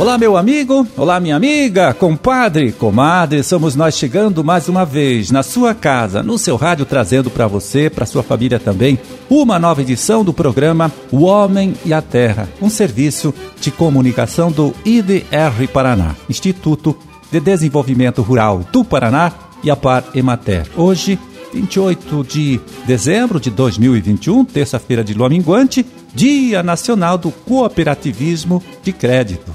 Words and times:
Olá, 0.00 0.16
meu 0.16 0.34
amigo, 0.34 0.88
olá, 0.96 1.20
minha 1.20 1.36
amiga, 1.36 1.92
compadre, 1.92 2.72
comadre, 2.72 3.42
somos 3.42 3.76
nós 3.76 3.98
chegando 3.98 4.42
mais 4.42 4.66
uma 4.66 4.82
vez 4.82 5.30
na 5.30 5.42
sua 5.42 5.74
casa, 5.74 6.22
no 6.22 6.38
seu 6.38 6.56
rádio, 6.56 6.86
trazendo 6.86 7.28
para 7.28 7.46
você, 7.46 7.90
para 7.90 8.06
sua 8.06 8.22
família 8.22 8.58
também, 8.58 8.98
uma 9.28 9.58
nova 9.58 9.82
edição 9.82 10.24
do 10.24 10.32
programa 10.32 10.90
O 11.12 11.24
Homem 11.24 11.74
e 11.84 11.92
a 11.92 12.00
Terra, 12.00 12.48
um 12.62 12.70
serviço 12.70 13.34
de 13.60 13.70
comunicação 13.70 14.50
do 14.50 14.74
IDR 14.86 15.68
Paraná, 15.70 16.16
Instituto 16.30 16.96
de 17.30 17.38
Desenvolvimento 17.38 18.22
Rural 18.22 18.64
do 18.72 18.82
Paraná 18.82 19.30
e 19.62 19.70
a 19.70 19.76
Par 19.76 20.02
Emater. 20.14 20.66
Hoje, 20.76 21.18
28 21.52 22.24
de 22.24 22.60
dezembro 22.86 23.40
de 23.40 23.50
2021, 23.50 24.44
terça-feira 24.44 25.02
de 25.02 25.14
lua 25.14 25.28
minguante, 25.28 25.84
Dia 26.14 26.62
Nacional 26.62 27.18
do 27.18 27.30
Cooperativismo 27.30 28.62
de 28.82 28.92
Crédito. 28.92 29.52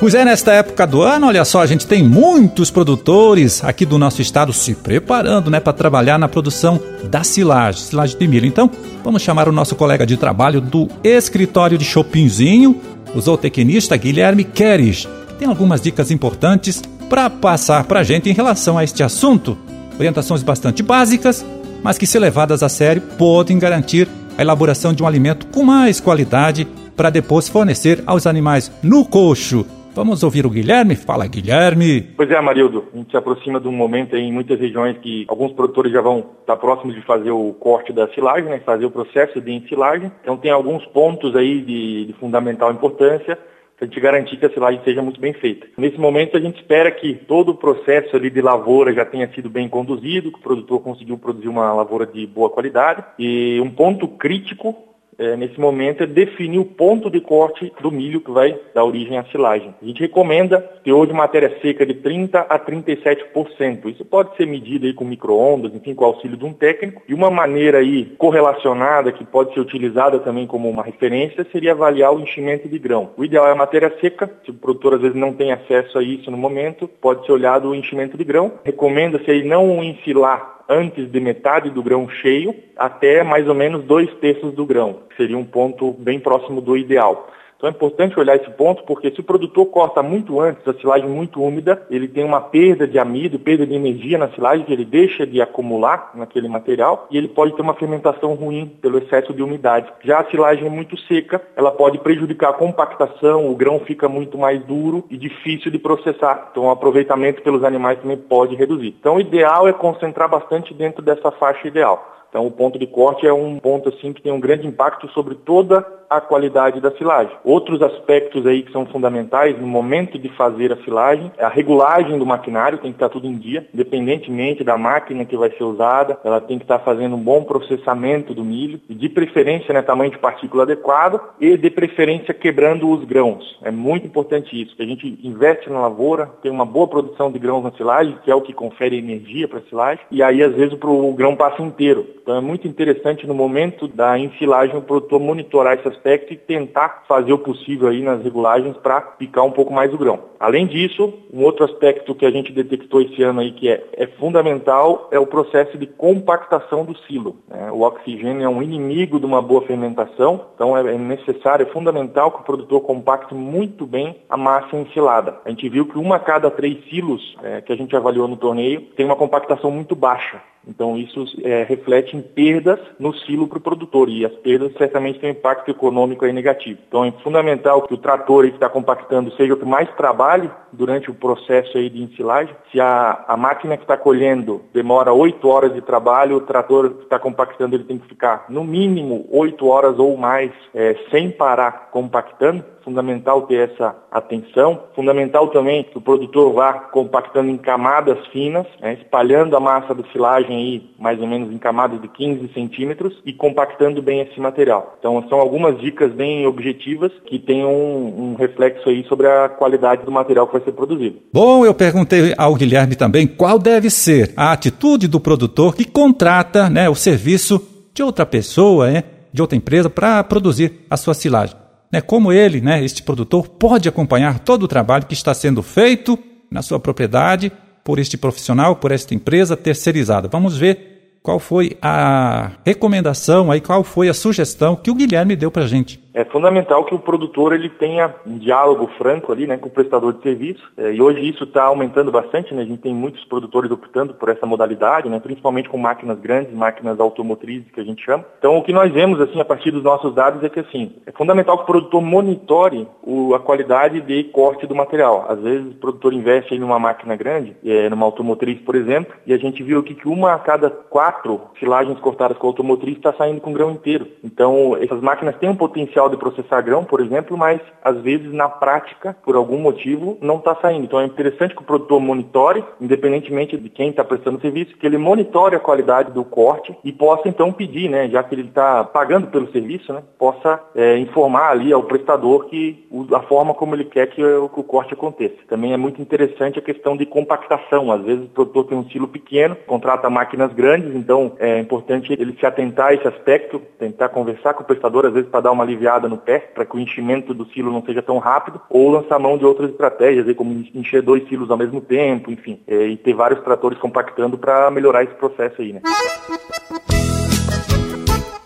Pois 0.00 0.14
é, 0.14 0.24
nesta 0.24 0.52
época 0.52 0.86
do 0.86 1.02
ano, 1.02 1.26
olha 1.26 1.44
só, 1.44 1.60
a 1.60 1.66
gente 1.66 1.84
tem 1.84 2.04
muitos 2.04 2.70
produtores 2.70 3.64
aqui 3.64 3.84
do 3.84 3.98
nosso 3.98 4.22
estado 4.22 4.52
se 4.52 4.72
preparando, 4.72 5.50
né, 5.50 5.58
para 5.58 5.72
trabalhar 5.72 6.18
na 6.18 6.28
produção 6.28 6.80
da 7.10 7.24
silagem, 7.24 7.82
silagem 7.82 8.16
de 8.16 8.28
milho. 8.28 8.46
Então, 8.46 8.70
vamos 9.02 9.22
chamar 9.22 9.48
o 9.48 9.52
nosso 9.52 9.74
colega 9.74 10.06
de 10.06 10.16
trabalho 10.16 10.60
do 10.60 10.88
escritório 11.02 11.76
de 11.76 11.84
Chopinzinho, 11.84 12.80
o 13.12 13.20
zootecnista 13.20 13.96
Guilherme 13.96 14.44
Queres, 14.44 15.08
que 15.26 15.27
tem 15.38 15.48
algumas 15.48 15.80
dicas 15.80 16.10
importantes 16.10 16.82
para 17.08 17.30
passar 17.30 17.84
para 17.84 18.00
a 18.00 18.04
gente 18.04 18.28
em 18.28 18.34
relação 18.34 18.76
a 18.76 18.84
este 18.84 19.02
assunto. 19.02 19.56
Orientações 19.96 20.42
bastante 20.42 20.82
básicas, 20.82 21.46
mas 21.82 21.96
que, 21.96 22.06
se 22.06 22.18
levadas 22.18 22.62
a 22.62 22.68
sério, 22.68 23.02
podem 23.16 23.58
garantir 23.58 24.08
a 24.36 24.42
elaboração 24.42 24.92
de 24.92 25.02
um 25.02 25.06
alimento 25.06 25.46
com 25.46 25.62
mais 25.62 26.00
qualidade 26.00 26.66
para 26.96 27.10
depois 27.10 27.48
fornecer 27.48 28.02
aos 28.04 28.26
animais 28.26 28.70
no 28.82 29.04
coxo. 29.04 29.64
Vamos 29.94 30.22
ouvir 30.22 30.46
o 30.46 30.50
Guilherme? 30.50 30.94
Fala, 30.94 31.26
Guilherme. 31.26 32.02
Pois 32.16 32.30
é, 32.30 32.40
Marildo. 32.40 32.84
A 32.92 32.96
gente 32.96 33.10
se 33.10 33.16
aproxima 33.16 33.58
de 33.58 33.66
um 33.66 33.72
momento 33.72 34.16
em 34.16 34.32
muitas 34.32 34.58
regiões 34.60 34.96
que 34.98 35.24
alguns 35.28 35.52
produtores 35.52 35.92
já 35.92 36.00
vão 36.00 36.24
estar 36.40 36.56
próximos 36.56 36.94
de 36.94 37.02
fazer 37.02 37.32
o 37.32 37.52
corte 37.54 37.92
da 37.92 38.06
silagem, 38.08 38.48
né, 38.48 38.60
fazer 38.64 38.84
o 38.84 38.90
processo 38.90 39.40
de 39.40 39.52
ensilagem. 39.52 40.12
Então 40.22 40.36
tem 40.36 40.52
alguns 40.52 40.84
pontos 40.86 41.34
aí 41.34 41.60
de, 41.62 42.06
de 42.06 42.12
fundamental 42.14 42.70
importância 42.70 43.36
para 43.78 43.86
a 43.86 43.88
gente 43.88 44.00
garantir 44.00 44.36
que 44.36 44.46
a 44.46 44.50
silagem 44.50 44.80
seja 44.82 45.00
muito 45.00 45.20
bem 45.20 45.32
feita. 45.32 45.66
Nesse 45.78 45.98
momento 45.98 46.36
a 46.36 46.40
gente 46.40 46.56
espera 46.56 46.90
que 46.90 47.14
todo 47.14 47.50
o 47.50 47.54
processo 47.54 48.16
ali 48.16 48.28
de 48.28 48.42
lavoura 48.42 48.92
já 48.92 49.04
tenha 49.04 49.32
sido 49.32 49.48
bem 49.48 49.68
conduzido, 49.68 50.32
que 50.32 50.38
o 50.38 50.42
produtor 50.42 50.80
conseguiu 50.80 51.16
produzir 51.16 51.48
uma 51.48 51.72
lavoura 51.72 52.04
de 52.04 52.26
boa 52.26 52.50
qualidade. 52.50 53.04
E 53.18 53.60
um 53.60 53.70
ponto 53.70 54.08
crítico 54.08 54.87
é, 55.18 55.36
nesse 55.36 55.60
momento, 55.60 56.04
é 56.04 56.06
definir 56.06 56.58
o 56.58 56.64
ponto 56.64 57.10
de 57.10 57.20
corte 57.20 57.72
do 57.80 57.90
milho 57.90 58.20
que 58.20 58.30
vai 58.30 58.58
dar 58.72 58.84
origem 58.84 59.18
à 59.18 59.24
silagem. 59.24 59.74
A 59.82 59.84
gente 59.84 60.00
recomenda 60.00 60.60
teor 60.84 61.06
de 61.06 61.12
matéria 61.12 61.58
seca 61.60 61.84
de 61.84 61.94
30% 61.94 62.46
a 62.48 62.58
37%. 62.58 63.86
Isso 63.86 64.04
pode 64.04 64.36
ser 64.36 64.46
medido 64.46 64.86
aí 64.86 64.94
com 64.94 65.04
micro-ondas, 65.04 65.74
enfim, 65.74 65.94
com 65.94 66.04
o 66.04 66.06
auxílio 66.06 66.36
de 66.36 66.44
um 66.44 66.52
técnico. 66.52 67.02
E 67.08 67.14
uma 67.14 67.30
maneira 67.30 67.78
aí 67.78 68.14
correlacionada, 68.16 69.10
que 69.10 69.24
pode 69.24 69.52
ser 69.52 69.60
utilizada 69.60 70.20
também 70.20 70.46
como 70.46 70.68
uma 70.68 70.82
referência, 70.82 71.46
seria 71.50 71.72
avaliar 71.72 72.14
o 72.14 72.20
enchimento 72.20 72.68
de 72.68 72.78
grão. 72.78 73.10
O 73.16 73.24
ideal 73.24 73.48
é 73.48 73.52
a 73.52 73.56
matéria 73.56 73.92
seca, 74.00 74.30
se 74.44 74.50
o 74.50 74.54
produtor 74.54 74.94
às 74.94 75.00
vezes 75.00 75.16
não 75.16 75.32
tem 75.32 75.52
acesso 75.52 75.98
a 75.98 76.02
isso 76.02 76.30
no 76.30 76.36
momento, 76.36 76.86
pode 76.86 77.26
ser 77.26 77.32
olhado 77.32 77.68
o 77.68 77.74
enchimento 77.74 78.16
de 78.16 78.24
grão. 78.24 78.52
Recomenda-se 78.64 79.30
aí 79.30 79.42
não 79.44 79.82
ensilar 79.82 80.57
antes 80.68 81.10
de 81.10 81.20
metade 81.20 81.70
do 81.70 81.82
grão 81.82 82.08
cheio 82.08 82.54
até 82.76 83.22
mais 83.22 83.48
ou 83.48 83.54
menos 83.54 83.84
dois 83.84 84.12
terços 84.14 84.52
do 84.54 84.66
grão, 84.66 85.00
que 85.08 85.16
seria 85.16 85.38
um 85.38 85.44
ponto 85.44 85.92
bem 85.92 86.20
próximo 86.20 86.60
do 86.60 86.76
ideal. 86.76 87.30
Então 87.58 87.68
é 87.68 87.72
importante 87.72 88.18
olhar 88.18 88.36
esse 88.36 88.48
ponto, 88.50 88.84
porque 88.84 89.10
se 89.10 89.18
o 89.18 89.24
produtor 89.24 89.66
corta 89.66 90.00
muito 90.00 90.40
antes, 90.40 90.66
a 90.66 90.72
silagem 90.74 91.08
muito 91.08 91.42
úmida, 91.42 91.84
ele 91.90 92.06
tem 92.06 92.24
uma 92.24 92.40
perda 92.40 92.86
de 92.86 93.00
amido, 93.00 93.36
perda 93.36 93.66
de 93.66 93.74
energia 93.74 94.16
na 94.16 94.28
silagem, 94.28 94.64
que 94.64 94.72
ele 94.72 94.84
deixa 94.84 95.26
de 95.26 95.42
acumular 95.42 96.12
naquele 96.14 96.48
material, 96.48 97.08
e 97.10 97.18
ele 97.18 97.26
pode 97.26 97.56
ter 97.56 97.62
uma 97.62 97.74
fermentação 97.74 98.34
ruim 98.34 98.68
pelo 98.80 98.98
excesso 98.98 99.34
de 99.34 99.42
umidade. 99.42 99.92
Já 100.04 100.20
a 100.20 100.30
silagem 100.30 100.70
muito 100.70 100.96
seca, 101.00 101.42
ela 101.56 101.72
pode 101.72 101.98
prejudicar 101.98 102.50
a 102.50 102.54
compactação, 102.54 103.50
o 103.50 103.56
grão 103.56 103.80
fica 103.80 104.08
muito 104.08 104.38
mais 104.38 104.64
duro 104.64 105.04
e 105.10 105.16
difícil 105.16 105.72
de 105.72 105.80
processar. 105.80 106.50
Então 106.52 106.66
o 106.66 106.70
aproveitamento 106.70 107.42
pelos 107.42 107.64
animais 107.64 107.98
também 107.98 108.16
pode 108.16 108.54
reduzir. 108.54 108.94
Então 109.00 109.16
o 109.16 109.20
ideal 109.20 109.66
é 109.66 109.72
concentrar 109.72 110.28
bastante 110.28 110.72
dentro 110.72 111.02
dessa 111.02 111.32
faixa 111.32 111.66
ideal. 111.66 112.18
Então 112.28 112.46
o 112.46 112.50
ponto 112.50 112.78
de 112.78 112.86
corte 112.86 113.26
é 113.26 113.32
um 113.32 113.58
ponto 113.58 113.88
assim 113.88 114.12
que 114.12 114.22
tem 114.22 114.32
um 114.32 114.40
grande 114.40 114.66
impacto 114.66 115.08
sobre 115.08 115.34
toda 115.34 115.84
a 116.08 116.20
qualidade 116.20 116.80
da 116.80 116.90
silagem. 116.92 117.36
Outros 117.44 117.82
aspectos 117.82 118.46
aí 118.46 118.62
que 118.62 118.72
são 118.72 118.86
fundamentais 118.86 119.58
no 119.60 119.66
momento 119.66 120.18
de 120.18 120.28
fazer 120.30 120.72
a 120.72 120.82
silagem 120.82 121.30
é 121.36 121.44
a 121.44 121.48
regulagem 121.48 122.18
do 122.18 122.24
maquinário, 122.24 122.78
tem 122.78 122.92
que 122.92 122.96
estar 122.96 123.08
tudo 123.08 123.26
em 123.26 123.34
dia, 123.34 123.66
independentemente 123.74 124.64
da 124.64 124.78
máquina 124.78 125.24
que 125.24 125.36
vai 125.36 125.50
ser 125.50 125.64
usada, 125.64 126.18
ela 126.24 126.40
tem 126.40 126.58
que 126.58 126.64
estar 126.64 126.78
fazendo 126.78 127.16
um 127.16 127.20
bom 127.20 127.44
processamento 127.44 128.34
do 128.34 128.44
milho, 128.44 128.80
e 128.88 128.94
de 128.94 129.08
preferência, 129.08 129.72
né, 129.74 129.82
tamanho 129.82 130.10
de 130.10 130.18
partícula 130.18 130.62
adequado 130.62 131.20
e 131.40 131.56
de 131.56 131.70
preferência 131.70 132.32
quebrando 132.32 132.88
os 132.88 133.04
grãos. 133.04 133.58
É 133.62 133.70
muito 133.70 134.06
importante 134.06 134.60
isso, 134.60 134.76
que 134.76 134.82
a 134.82 134.86
gente 134.86 135.18
investe 135.22 135.68
na 135.68 135.80
lavoura, 135.80 136.26
tem 136.42 136.50
uma 136.50 136.64
boa 136.64 136.88
produção 136.88 137.30
de 137.30 137.38
grãos 137.38 137.62
na 137.62 137.72
silagem, 137.72 138.18
que 138.24 138.30
é 138.30 138.34
o 138.34 138.40
que 138.40 138.52
confere 138.52 138.98
energia 138.98 139.46
para 139.46 139.58
a 139.58 139.62
silagem, 139.62 140.04
e 140.10 140.22
aí 140.22 140.42
às 140.42 140.54
vezes 140.54 140.78
o 140.80 141.12
grão 141.12 141.36
passa 141.36 141.62
inteiro. 141.62 142.06
Então 142.28 142.36
é 142.36 142.42
muito 142.42 142.68
interessante 142.68 143.26
no 143.26 143.32
momento 143.32 143.88
da 143.88 144.18
ensilagem 144.18 144.76
o 144.76 144.82
produtor 144.82 145.18
monitorar 145.18 145.78
essas 145.78 145.96
aspecto 145.96 146.32
e 146.32 146.36
tentar 146.36 147.04
fazer 147.08 147.32
o 147.32 147.38
possível 147.38 147.88
aí 147.88 148.02
nas 148.02 148.22
regulagens 148.22 148.76
para 148.76 149.00
picar 149.00 149.46
um 149.46 149.50
pouco 149.50 149.72
mais 149.72 149.92
o 149.94 149.96
grão. 149.98 150.20
Além 150.38 150.66
disso, 150.66 151.12
um 151.32 151.42
outro 151.42 151.64
aspecto 151.64 152.14
que 152.14 152.24
a 152.24 152.30
gente 152.30 152.52
detectou 152.52 153.00
esse 153.00 153.22
ano 153.22 153.40
aí 153.40 153.52
que 153.52 153.68
é, 153.68 153.84
é 153.94 154.06
fundamental 154.06 155.08
é 155.10 155.18
o 155.18 155.26
processo 155.26 155.76
de 155.76 155.86
compactação 155.86 156.84
do 156.84 156.96
silo. 156.98 157.36
Né? 157.48 157.70
O 157.72 157.80
oxigênio 157.80 158.44
é 158.44 158.48
um 158.48 158.62
inimigo 158.62 159.18
de 159.18 159.26
uma 159.26 159.42
boa 159.42 159.62
fermentação, 159.62 160.46
então 160.54 160.76
é, 160.76 160.94
é 160.94 160.98
necessário, 160.98 161.66
é 161.66 161.72
fundamental 161.72 162.30
que 162.30 162.40
o 162.40 162.44
produtor 162.44 162.82
compacte 162.82 163.34
muito 163.34 163.86
bem 163.86 164.16
a 164.28 164.36
massa 164.36 164.76
ensilada. 164.76 165.38
A 165.44 165.50
gente 165.50 165.68
viu 165.68 165.86
que 165.86 165.98
uma 165.98 166.16
a 166.16 166.20
cada 166.20 166.50
três 166.50 166.78
silos 166.88 167.36
é, 167.42 167.60
que 167.60 167.72
a 167.72 167.76
gente 167.76 167.96
avaliou 167.96 168.28
no 168.28 168.36
torneio 168.36 168.82
tem 168.96 169.06
uma 169.06 169.16
compactação 169.16 169.70
muito 169.70 169.96
baixa. 169.96 170.40
Então 170.68 170.96
isso 170.96 171.24
é, 171.42 171.64
reflete 171.64 172.16
em 172.16 172.20
perdas 172.20 172.78
no 172.98 173.14
silo 173.14 173.48
para 173.48 173.58
o 173.58 173.60
produtor 173.60 174.08
e 174.08 174.24
as 174.24 174.32
perdas 174.34 174.72
certamente 174.74 175.18
têm 175.18 175.30
um 175.30 175.32
impacto 175.32 175.70
econômico 175.70 176.24
aí 176.24 176.32
negativo. 176.32 176.78
Então 176.86 177.04
é 177.04 177.12
fundamental 177.22 177.82
que 177.82 177.94
o 177.94 177.98
trator 177.98 178.46
que 178.46 178.54
está 178.54 178.68
compactando 178.68 179.34
seja 179.36 179.54
o 179.54 179.56
que 179.56 179.64
mais 179.64 179.88
trabalhe 179.96 180.50
durante 180.72 181.10
o 181.10 181.14
processo 181.14 181.78
aí 181.78 181.88
de 181.88 182.02
ensilagem. 182.02 182.54
Se 182.70 182.80
a, 182.80 183.24
a 183.26 183.36
máquina 183.36 183.76
que 183.76 183.84
está 183.84 183.96
colhendo 183.96 184.62
demora 184.72 185.12
oito 185.12 185.48
horas 185.48 185.72
de 185.72 185.80
trabalho, 185.80 186.36
o 186.36 186.40
trator 186.42 186.90
que 186.90 187.04
está 187.04 187.18
compactando 187.18 187.74
ele 187.74 187.84
tem 187.84 187.98
que 187.98 188.08
ficar 188.08 188.44
no 188.48 188.62
mínimo 188.62 189.26
oito 189.30 189.66
horas 189.66 189.98
ou 189.98 190.16
mais 190.16 190.52
é, 190.74 190.96
sem 191.10 191.30
parar 191.30 191.88
compactando 191.90 192.64
fundamental 192.88 193.42
ter 193.42 193.70
essa 193.70 193.94
atenção. 194.10 194.80
Fundamental 194.96 195.48
também 195.48 195.84
que 195.84 195.98
o 195.98 196.00
produtor 196.00 196.54
vá 196.54 196.72
compactando 196.72 197.50
em 197.50 197.58
camadas 197.58 198.18
finas, 198.28 198.66
né, 198.80 198.94
espalhando 198.94 199.54
a 199.54 199.60
massa 199.60 199.94
da 199.94 200.02
silagem 200.10 200.56
aí 200.56 200.90
mais 200.98 201.20
ou 201.20 201.26
menos 201.26 201.52
em 201.52 201.58
camadas 201.58 202.00
de 202.00 202.08
15 202.08 202.50
centímetros 202.54 203.12
e 203.26 203.32
compactando 203.32 204.00
bem 204.00 204.20
esse 204.20 204.40
material. 204.40 204.96
Então 204.98 205.22
são 205.28 205.38
algumas 205.38 205.78
dicas 205.78 206.10
bem 206.12 206.46
objetivas 206.46 207.12
que 207.26 207.38
têm 207.38 207.62
um, 207.62 208.32
um 208.32 208.34
reflexo 208.36 208.88
aí 208.88 209.04
sobre 209.04 209.26
a 209.26 209.50
qualidade 209.50 210.04
do 210.04 210.10
material 210.10 210.46
que 210.46 210.54
vai 210.54 210.62
ser 210.62 210.72
produzido. 210.72 211.18
Bom, 211.30 211.66
eu 211.66 211.74
perguntei 211.74 212.32
ao 212.38 212.54
Guilherme 212.54 212.96
também 212.96 213.26
qual 213.26 213.58
deve 213.58 213.90
ser 213.90 214.32
a 214.34 214.52
atitude 214.52 215.06
do 215.08 215.20
produtor 215.20 215.76
que 215.76 215.84
contrata 215.84 216.70
né, 216.70 216.88
o 216.88 216.94
serviço 216.94 217.60
de 217.92 218.02
outra 218.02 218.24
pessoa, 218.24 218.90
né, 218.90 219.04
de 219.30 219.42
outra 219.42 219.56
empresa, 219.56 219.90
para 219.90 220.24
produzir 220.24 220.86
a 220.88 220.96
sua 220.96 221.12
silagem 221.12 221.67
né, 221.92 222.00
como 222.00 222.32
ele, 222.32 222.60
né, 222.60 222.84
este 222.84 223.02
produtor, 223.02 223.48
pode 223.48 223.88
acompanhar 223.88 224.38
todo 224.40 224.64
o 224.64 224.68
trabalho 224.68 225.06
que 225.06 225.14
está 225.14 225.32
sendo 225.32 225.62
feito 225.62 226.18
na 226.50 226.62
sua 226.62 226.78
propriedade 226.78 227.50
por 227.84 227.98
este 227.98 228.16
profissional, 228.16 228.76
por 228.76 228.92
esta 228.92 229.14
empresa 229.14 229.56
terceirizada. 229.56 230.28
Vamos 230.28 230.56
ver 230.56 231.18
qual 231.22 231.38
foi 231.38 231.76
a 231.80 232.52
recomendação 232.64 233.50
aí, 233.50 233.60
qual 233.60 233.82
foi 233.82 234.08
a 234.08 234.14
sugestão 234.14 234.76
que 234.76 234.90
o 234.90 234.94
Guilherme 234.94 235.36
deu 235.36 235.50
para 235.50 235.64
a 235.64 235.68
gente. 235.68 235.98
É 236.18 236.24
fundamental 236.24 236.84
que 236.84 236.92
o 236.92 236.98
produtor 236.98 237.52
ele 237.52 237.68
tenha 237.68 238.12
um 238.26 238.38
diálogo 238.38 238.90
franco 238.98 239.30
ali, 239.30 239.46
né, 239.46 239.56
com 239.56 239.68
o 239.68 239.70
prestador 239.70 240.14
de 240.14 240.20
serviço. 240.20 240.68
É, 240.76 240.92
e 240.92 241.00
hoje 241.00 241.20
isso 241.20 241.44
está 241.44 241.62
aumentando 241.62 242.10
bastante, 242.10 242.52
né? 242.52 242.62
A 242.62 242.64
gente 242.64 242.82
tem 242.82 242.92
muitos 242.92 243.24
produtores 243.26 243.70
optando 243.70 244.12
por 244.14 244.28
essa 244.28 244.44
modalidade, 244.44 245.08
né, 245.08 245.20
principalmente 245.20 245.68
com 245.68 245.78
máquinas 245.78 246.18
grandes, 246.18 246.52
máquinas 246.52 246.98
automotrizes 246.98 247.70
que 247.70 247.80
a 247.80 247.84
gente 247.84 248.04
chama. 248.04 248.24
Então 248.36 248.58
o 248.58 248.64
que 248.64 248.72
nós 248.72 248.92
vemos 248.92 249.20
assim 249.20 249.40
a 249.40 249.44
partir 249.44 249.70
dos 249.70 249.84
nossos 249.84 250.12
dados 250.12 250.42
é 250.42 250.48
que 250.48 250.58
assim 250.58 250.96
é 251.06 251.12
fundamental 251.12 251.56
que 251.58 251.62
o 251.62 251.66
produtor 251.66 252.02
monitore 252.02 252.88
o, 253.00 253.32
a 253.36 253.38
qualidade 253.38 254.00
de 254.00 254.24
corte 254.24 254.66
do 254.66 254.74
material. 254.74 255.24
Às 255.28 255.38
vezes 255.38 255.72
o 255.72 255.76
produtor 255.76 256.12
investe 256.12 256.52
em 256.52 256.64
uma 256.64 256.80
máquina 256.80 257.14
grande, 257.14 257.56
é, 257.64 257.88
numa 257.88 258.04
automotriz, 258.04 258.60
por 258.62 258.74
exemplo, 258.74 259.14
e 259.24 259.32
a 259.32 259.38
gente 259.38 259.62
viu 259.62 259.78
aqui 259.78 259.94
que 259.94 260.08
uma 260.08 260.34
a 260.34 260.38
cada 260.40 260.68
quatro 260.68 261.42
silagens 261.60 262.00
cortadas 262.00 262.36
com 262.36 262.48
automotriz 262.48 262.96
está 262.96 263.12
saindo 263.12 263.40
com 263.40 263.52
grão 263.52 263.70
inteiro. 263.70 264.08
Então 264.24 264.76
essas 264.76 265.00
máquinas 265.00 265.36
têm 265.36 265.48
um 265.48 265.54
potencial 265.54 266.07
de 266.08 266.16
processar 266.16 266.60
grão, 266.62 266.84
por 266.84 267.00
exemplo, 267.00 267.36
mas 267.36 267.60
às 267.82 268.00
vezes 268.00 268.32
na 268.32 268.48
prática, 268.48 269.16
por 269.24 269.36
algum 269.36 269.58
motivo, 269.58 270.18
não 270.20 270.36
está 270.36 270.54
saindo. 270.56 270.84
Então 270.84 271.00
é 271.00 271.04
interessante 271.04 271.54
que 271.54 271.62
o 271.62 271.66
produtor 271.66 272.00
monitore, 272.00 272.64
independentemente 272.80 273.56
de 273.56 273.68
quem 273.68 273.90
está 273.90 274.04
prestando 274.04 274.40
serviço, 274.40 274.76
que 274.76 274.86
ele 274.86 274.98
monitore 274.98 275.56
a 275.56 275.60
qualidade 275.60 276.12
do 276.12 276.24
corte 276.24 276.76
e 276.84 276.92
possa 276.92 277.28
então 277.28 277.52
pedir, 277.52 277.88
né, 277.88 278.08
já 278.08 278.22
que 278.22 278.34
ele 278.34 278.48
está 278.48 278.84
pagando 278.84 279.28
pelo 279.28 279.50
serviço, 279.50 279.92
né, 279.92 280.02
possa 280.18 280.60
é, 280.74 280.98
informar 280.98 281.50
ali 281.50 281.72
ao 281.72 281.82
prestador 281.82 282.46
que 282.46 282.86
a 283.12 283.20
forma 283.22 283.54
como 283.54 283.74
ele 283.74 283.84
quer 283.84 284.06
que 284.08 284.22
o, 284.22 284.48
que 284.48 284.60
o 284.60 284.64
corte 284.64 284.94
aconteça. 284.94 285.36
Também 285.48 285.72
é 285.72 285.76
muito 285.76 286.00
interessante 286.00 286.58
a 286.58 286.62
questão 286.62 286.96
de 286.96 287.06
compactação. 287.06 287.90
Às 287.90 288.02
vezes 288.02 288.24
o 288.24 288.28
produtor 288.28 288.64
tem 288.66 288.78
um 288.78 288.88
silo 288.90 289.08
pequeno, 289.08 289.56
contrata 289.66 290.08
máquinas 290.10 290.52
grandes, 290.52 290.94
então 290.94 291.32
é 291.38 291.58
importante 291.58 292.12
ele 292.12 292.36
se 292.38 292.46
atentar 292.46 292.88
a 292.88 292.94
esse 292.94 293.08
aspecto, 293.08 293.60
tentar 293.78 294.10
conversar 294.10 294.54
com 294.54 294.62
o 294.62 294.66
prestador, 294.66 295.06
às 295.06 295.12
vezes 295.12 295.28
para 295.28 295.40
dar 295.40 295.52
uma 295.52 295.64
aliviada 295.64 295.97
no 296.06 296.18
pé 296.18 296.38
para 296.38 296.66
que 296.66 296.76
o 296.76 296.78
enchimento 296.78 297.32
do 297.32 297.46
silo 297.46 297.72
não 297.72 297.82
seja 297.82 298.02
tão 298.02 298.18
rápido, 298.18 298.60
ou 298.68 298.90
lançar 298.90 299.18
mão 299.18 299.38
de 299.38 299.46
outras 299.46 299.70
estratégias, 299.70 300.36
como 300.36 300.52
encher 300.74 301.00
dois 301.00 301.26
silos 301.28 301.50
ao 301.50 301.56
mesmo 301.56 301.80
tempo, 301.80 302.30
enfim, 302.30 302.60
é, 302.66 302.88
e 302.88 302.96
ter 302.98 303.14
vários 303.14 303.40
tratores 303.42 303.78
compactando 303.78 304.36
para 304.36 304.70
melhorar 304.70 305.02
esse 305.02 305.14
processo 305.14 305.62
aí, 305.62 305.72
né? 305.72 305.80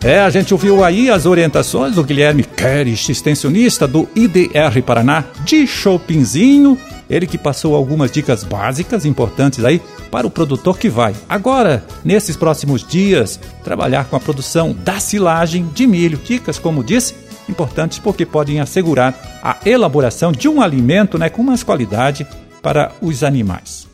É, 0.03 0.19
a 0.19 0.29
gente 0.29 0.53
ouviu 0.53 0.83
aí 0.83 1.09
as 1.09 1.25
orientações 1.25 1.95
do 1.95 2.03
Guilherme 2.03 2.43
Keres, 2.43 3.07
extensionista 3.07 3.87
do 3.87 4.05
IDR 4.13 4.81
Paraná, 4.85 5.23
de 5.45 5.65
Chopinzinho, 5.65 6.77
ele 7.09 7.25
que 7.25 7.37
passou 7.37 7.73
algumas 7.73 8.11
dicas 8.11 8.43
básicas 8.43 9.05
importantes 9.05 9.63
aí 9.63 9.81
para 10.11 10.27
o 10.27 10.29
produtor 10.29 10.77
que 10.77 10.89
vai, 10.89 11.15
agora, 11.29 11.85
nesses 12.03 12.35
próximos 12.35 12.85
dias, 12.85 13.39
trabalhar 13.63 14.05
com 14.05 14.17
a 14.17 14.19
produção 14.19 14.73
da 14.73 14.99
silagem 14.99 15.69
de 15.73 15.87
milho. 15.87 16.17
Dicas, 16.17 16.59
como 16.59 16.83
disse, 16.83 17.15
importantes 17.49 17.99
porque 17.99 18.25
podem 18.25 18.59
assegurar 18.59 19.13
a 19.43 19.57
elaboração 19.65 20.31
de 20.31 20.47
um 20.47 20.61
alimento 20.61 21.17
né, 21.17 21.29
com 21.29 21.43
mais 21.43 21.63
qualidade 21.63 22.25
para 22.61 22.91
os 23.01 23.23
animais. 23.23 23.87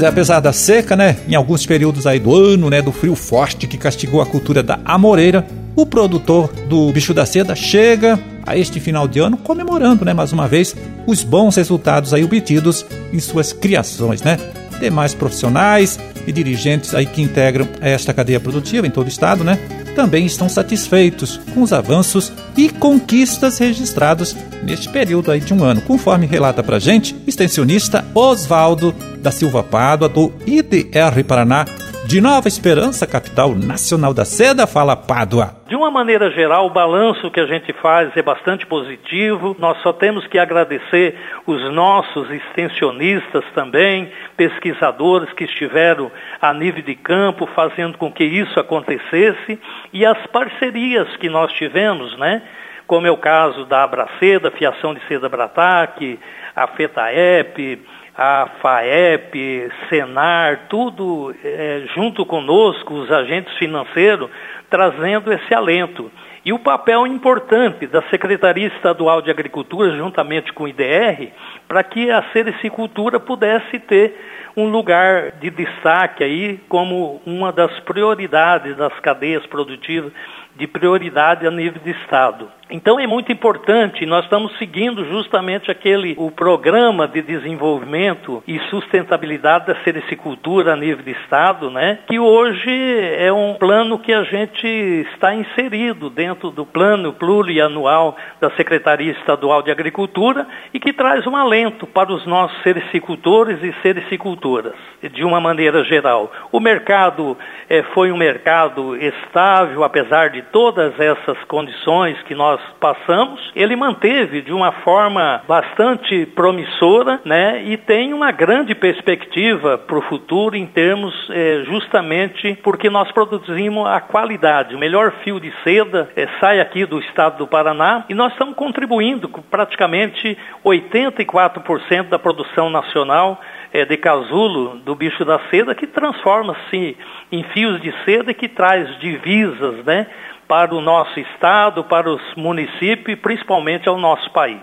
Pois 0.00 0.06
é, 0.06 0.08
apesar 0.08 0.40
da 0.40 0.50
seca, 0.50 0.96
né, 0.96 1.16
em 1.28 1.34
alguns 1.34 1.66
períodos 1.66 2.06
aí 2.06 2.18
do 2.18 2.34
ano, 2.34 2.70
né, 2.70 2.80
do 2.80 2.90
frio 2.90 3.14
forte 3.14 3.66
que 3.66 3.76
castigou 3.76 4.22
a 4.22 4.26
cultura 4.26 4.62
da 4.62 4.80
amoreira, 4.82 5.46
o 5.76 5.84
produtor 5.84 6.50
do 6.68 6.90
bicho 6.90 7.12
da 7.12 7.26
seda 7.26 7.54
chega 7.54 8.18
a 8.46 8.56
este 8.56 8.80
final 8.80 9.06
de 9.06 9.18
ano 9.18 9.36
comemorando, 9.36 10.02
né, 10.04 10.14
mais 10.14 10.32
uma 10.32 10.48
vez, 10.48 10.74
os 11.06 11.22
bons 11.22 11.56
resultados 11.56 12.14
aí 12.14 12.24
obtidos 12.24 12.86
em 13.12 13.20
suas 13.20 13.52
criações, 13.52 14.22
né? 14.22 14.38
Demais 14.80 15.14
profissionais 15.14 15.98
e 16.26 16.32
dirigentes 16.32 16.94
aí 16.94 17.06
que 17.06 17.22
integram 17.22 17.68
esta 17.80 18.14
cadeia 18.14 18.40
produtiva 18.40 18.86
em 18.86 18.90
todo 18.90 19.06
o 19.06 19.10
estado, 19.10 19.44
né? 19.44 19.58
Também 19.94 20.24
estão 20.24 20.48
satisfeitos 20.48 21.38
com 21.52 21.62
os 21.62 21.72
avanços 21.72 22.32
e 22.56 22.68
conquistas 22.68 23.58
registrados 23.58 24.36
neste 24.62 24.88
período 24.88 25.30
aí 25.30 25.40
de 25.40 25.52
um 25.52 25.62
ano, 25.64 25.82
conforme 25.82 26.26
relata 26.26 26.62
pra 26.62 26.78
gente 26.78 27.14
o 27.14 27.28
extensionista 27.28 28.04
Oswaldo 28.14 28.94
da 29.20 29.30
Silva 29.30 29.62
Pádua 29.62 30.08
do 30.08 30.32
IDR 30.46 31.22
Paraná 31.26 31.66
de 32.10 32.20
Nova 32.20 32.48
Esperança, 32.48 33.06
capital 33.06 33.54
nacional 33.54 34.12
da 34.12 34.24
seda, 34.24 34.66
fala 34.66 34.96
Pádua. 34.96 35.54
De 35.68 35.76
uma 35.76 35.92
maneira 35.92 36.28
geral, 36.32 36.66
o 36.66 36.70
balanço 36.70 37.30
que 37.30 37.38
a 37.38 37.46
gente 37.46 37.72
faz 37.74 38.10
é 38.16 38.20
bastante 38.20 38.66
positivo. 38.66 39.54
Nós 39.60 39.80
só 39.80 39.92
temos 39.92 40.26
que 40.26 40.36
agradecer 40.36 41.14
os 41.46 41.72
nossos 41.72 42.28
extensionistas 42.28 43.44
também, 43.54 44.10
pesquisadores 44.36 45.32
que 45.34 45.44
estiveram 45.44 46.10
a 46.42 46.52
nível 46.52 46.82
de 46.82 46.96
campo 46.96 47.48
fazendo 47.54 47.96
com 47.96 48.10
que 48.10 48.24
isso 48.24 48.58
acontecesse 48.58 49.56
e 49.92 50.04
as 50.04 50.18
parcerias 50.32 51.16
que 51.18 51.28
nós 51.28 51.52
tivemos, 51.52 52.18
né? 52.18 52.42
Como 52.88 53.06
é 53.06 53.10
o 53.12 53.18
caso 53.18 53.66
da 53.66 53.84
Abraceda, 53.84 54.50
Fiação 54.50 54.94
de 54.94 55.00
Seda 55.06 55.28
Brataque, 55.28 56.18
a 56.56 56.66
FETAEP, 56.66 57.78
a 58.22 58.46
FAEP, 58.60 59.72
Senar, 59.88 60.66
tudo 60.68 61.34
é, 61.42 61.84
junto 61.94 62.26
conosco, 62.26 62.92
os 62.92 63.10
agentes 63.10 63.56
financeiros, 63.56 64.28
trazendo 64.68 65.32
esse 65.32 65.54
alento. 65.54 66.12
E 66.44 66.52
o 66.52 66.58
papel 66.58 67.06
importante 67.06 67.86
da 67.86 68.02
Secretaria 68.10 68.66
Estadual 68.66 69.22
de 69.22 69.30
Agricultura, 69.30 69.96
juntamente 69.96 70.52
com 70.52 70.64
o 70.64 70.68
IDR, 70.68 71.32
para 71.66 71.82
que 71.82 72.10
a 72.10 72.22
sericicultura 72.30 73.18
pudesse 73.18 73.78
ter 73.78 74.14
um 74.54 74.68
lugar 74.68 75.32
de 75.40 75.48
destaque 75.48 76.22
aí 76.22 76.60
como 76.68 77.22
uma 77.24 77.50
das 77.50 77.80
prioridades 77.80 78.76
das 78.76 78.92
cadeias 79.00 79.46
produtivas 79.46 80.12
de 80.56 80.66
prioridade 80.66 81.46
a 81.46 81.50
nível 81.50 81.80
de 81.82 81.92
Estado. 81.92 82.59
Então 82.70 83.00
é 83.00 83.06
muito 83.06 83.32
importante, 83.32 84.06
nós 84.06 84.24
estamos 84.24 84.56
seguindo 84.56 85.04
justamente 85.06 85.70
aquele 85.70 86.14
o 86.16 86.30
programa 86.30 87.08
de 87.08 87.20
desenvolvimento 87.20 88.44
e 88.46 88.60
sustentabilidade 88.70 89.66
da 89.66 89.82
sericicultura 89.82 90.72
a 90.72 90.76
nível 90.76 91.04
de 91.04 91.10
estado, 91.10 91.68
né? 91.68 91.98
Que 92.06 92.20
hoje 92.20 92.70
é 93.18 93.32
um 93.32 93.54
plano 93.54 93.98
que 93.98 94.12
a 94.12 94.22
gente 94.22 94.66
está 95.12 95.34
inserido 95.34 96.08
dentro 96.08 96.50
do 96.50 96.64
plano 96.64 97.12
plurianual 97.12 98.16
da 98.40 98.50
Secretaria 98.52 99.12
Estadual 99.12 99.62
de 99.62 99.72
Agricultura 99.72 100.46
e 100.72 100.78
que 100.78 100.92
traz 100.92 101.26
um 101.26 101.36
alento 101.36 101.88
para 101.88 102.12
os 102.12 102.24
nossos 102.24 102.62
sericicultores 102.62 103.60
e 103.64 103.74
sericicultoras, 103.82 104.74
de 105.12 105.24
uma 105.24 105.40
maneira 105.40 105.82
geral. 105.84 106.30
O 106.52 106.60
mercado 106.60 107.36
eh, 107.68 107.82
foi 107.94 108.12
um 108.12 108.16
mercado 108.16 108.96
estável, 108.96 109.82
apesar 109.82 110.30
de 110.30 110.42
todas 110.52 110.98
essas 111.00 111.42
condições 111.44 112.20
que 112.22 112.34
nós 112.34 112.59
passamos, 112.80 113.40
ele 113.54 113.76
manteve 113.76 114.42
de 114.42 114.52
uma 114.52 114.72
forma 114.72 115.42
bastante 115.46 116.26
promissora, 116.26 117.20
né? 117.24 117.62
E 117.64 117.76
tem 117.76 118.12
uma 118.12 118.30
grande 118.30 118.74
perspectiva 118.74 119.78
para 119.78 119.98
o 119.98 120.02
futuro 120.02 120.56
em 120.56 120.66
termos 120.66 121.14
é, 121.30 121.62
justamente 121.66 122.58
porque 122.62 122.88
nós 122.88 123.10
produzimos 123.12 123.86
a 123.86 124.00
qualidade, 124.00 124.74
o 124.74 124.78
melhor 124.78 125.12
fio 125.22 125.40
de 125.40 125.52
seda 125.62 126.10
é, 126.16 126.26
sai 126.40 126.60
aqui 126.60 126.84
do 126.84 126.98
estado 127.00 127.38
do 127.38 127.46
Paraná 127.46 128.04
e 128.08 128.14
nós 128.14 128.32
estamos 128.32 128.54
contribuindo 128.54 129.28
com 129.28 129.42
praticamente 129.42 130.36
84% 130.64 132.08
da 132.08 132.18
produção 132.18 132.70
nacional 132.70 133.40
é, 133.72 133.84
de 133.84 133.96
casulo 133.96 134.78
do 134.84 134.94
bicho 134.94 135.24
da 135.24 135.38
seda 135.50 135.74
que 135.74 135.86
transforma-se 135.86 136.96
em 137.30 137.42
fios 137.52 137.80
de 137.80 137.92
seda 138.04 138.34
que 138.34 138.48
traz 138.48 138.98
divisas, 138.98 139.84
né? 139.84 140.06
Para 140.50 140.74
o 140.74 140.80
nosso 140.80 141.20
estado, 141.20 141.84
para 141.84 142.12
os 142.12 142.20
municípios 142.36 143.16
e 143.16 143.16
principalmente 143.16 143.88
ao 143.88 143.96
nosso 143.96 144.28
país. 144.32 144.58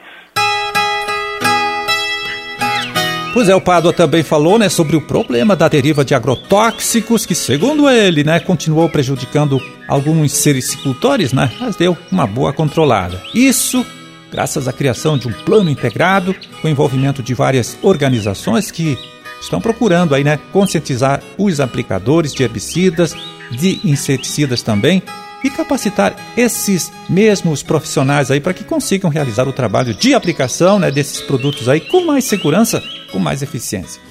Pois 3.33 3.47
é, 3.47 3.55
o 3.55 3.61
Pádua 3.61 3.93
também 3.93 4.21
falou 4.21 4.59
né, 4.59 4.67
sobre 4.67 4.97
o 4.97 5.01
problema 5.01 5.55
da 5.55 5.69
deriva 5.69 6.03
de 6.03 6.13
agrotóxicos, 6.13 7.25
que, 7.25 7.33
segundo 7.33 7.89
ele, 7.89 8.21
né, 8.21 8.41
continuou 8.41 8.89
prejudicando 8.89 9.61
alguns 9.87 10.33
sericicultores, 10.33 11.31
né, 11.31 11.49
mas 11.57 11.77
deu 11.77 11.95
uma 12.11 12.27
boa 12.27 12.51
controlada. 12.51 13.21
Isso 13.33 13.85
graças 14.29 14.67
à 14.67 14.73
criação 14.73 15.17
de 15.17 15.29
um 15.29 15.31
plano 15.31 15.69
integrado, 15.69 16.35
com 16.61 16.67
o 16.67 16.71
envolvimento 16.71 17.23
de 17.23 17.33
várias 17.33 17.79
organizações 17.81 18.69
que 18.69 18.97
estão 19.39 19.61
procurando 19.61 20.13
aí, 20.13 20.23
né, 20.23 20.37
conscientizar 20.51 21.21
os 21.37 21.61
aplicadores 21.61 22.33
de 22.33 22.43
herbicidas, 22.43 23.15
de 23.51 23.79
inseticidas 23.85 24.61
também, 24.61 25.01
e 25.43 25.49
capacitar 25.49 26.15
esses 26.35 26.91
mesmos 27.09 27.63
profissionais 27.63 28.31
aí 28.31 28.39
para 28.39 28.53
que 28.53 28.63
consigam 28.63 29.09
realizar 29.09 29.47
o 29.47 29.53
trabalho 29.53 29.93
de 29.93 30.13
aplicação 30.13 30.79
né, 30.79 30.91
desses 30.91 31.21
produtos 31.21 31.69
aí 31.69 31.81
com 31.81 32.05
mais 32.05 32.25
segurança, 32.25 32.81
com 33.11 33.19
mais 33.19 33.41
eficiência. 33.41 34.01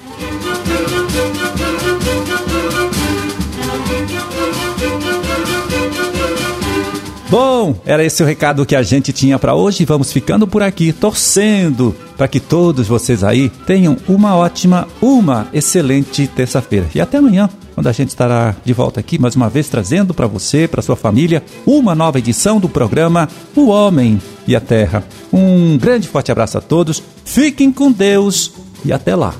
Bom, 7.29 7.75
era 7.85 8.05
esse 8.05 8.23
o 8.23 8.25
recado 8.25 8.65
que 8.65 8.75
a 8.75 8.81
gente 8.81 9.11
tinha 9.11 9.37
para 9.37 9.53
hoje. 9.53 9.83
Vamos 9.83 10.13
ficando 10.13 10.47
por 10.47 10.63
aqui, 10.63 10.93
torcendo 10.93 11.93
para 12.15 12.27
que 12.27 12.39
todos 12.39 12.87
vocês 12.87 13.21
aí 13.23 13.49
tenham 13.65 13.97
uma 14.07 14.35
ótima, 14.35 14.87
uma 15.01 15.47
excelente 15.53 16.25
terça-feira. 16.25 16.87
E 16.95 17.01
até 17.01 17.17
amanhã, 17.17 17.49
quando 17.75 17.87
a 17.87 17.91
gente 17.91 18.09
estará 18.09 18.55
de 18.63 18.71
volta 18.71 19.01
aqui 19.01 19.19
mais 19.19 19.35
uma 19.35 19.49
vez 19.49 19.67
trazendo 19.67 20.13
para 20.13 20.25
você, 20.25 20.69
para 20.69 20.81
sua 20.81 20.95
família, 20.95 21.43
uma 21.65 21.93
nova 21.93 22.17
edição 22.17 22.59
do 22.59 22.69
programa 22.69 23.27
O 23.55 23.67
Homem 23.67 24.21
e 24.47 24.55
a 24.55 24.61
Terra. 24.61 25.03
Um 25.31 25.77
grande 25.77 26.07
forte 26.07 26.31
abraço 26.31 26.57
a 26.57 26.61
todos. 26.61 27.03
Fiquem 27.25 27.73
com 27.73 27.91
Deus 27.91 28.53
e 28.85 28.93
até 28.93 29.15
lá. 29.15 29.35